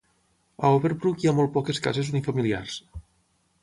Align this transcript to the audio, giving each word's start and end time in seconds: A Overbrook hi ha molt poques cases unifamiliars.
A 0.69 0.71
Overbrook 0.77 1.21
hi 1.21 1.31
ha 1.31 1.35
molt 1.41 1.55
poques 1.59 1.85
cases 1.89 2.13
unifamiliars. 2.17 2.85